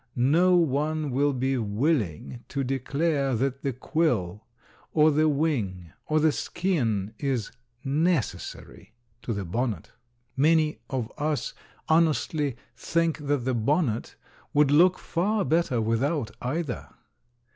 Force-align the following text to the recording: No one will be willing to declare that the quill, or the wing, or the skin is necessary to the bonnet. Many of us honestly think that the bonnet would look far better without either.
No 0.15 0.55
one 0.55 1.11
will 1.11 1.31
be 1.31 1.59
willing 1.59 2.43
to 2.49 2.63
declare 2.63 3.35
that 3.35 3.61
the 3.61 3.71
quill, 3.71 4.43
or 4.93 5.11
the 5.11 5.29
wing, 5.29 5.93
or 6.07 6.19
the 6.19 6.31
skin 6.31 7.13
is 7.19 7.51
necessary 7.83 8.95
to 9.21 9.31
the 9.31 9.45
bonnet. 9.45 9.91
Many 10.35 10.79
of 10.89 11.11
us 11.19 11.53
honestly 11.87 12.57
think 12.75 13.19
that 13.27 13.45
the 13.45 13.53
bonnet 13.53 14.15
would 14.55 14.71
look 14.71 14.97
far 14.97 15.45
better 15.45 15.79
without 15.79 16.31
either. 16.41 16.89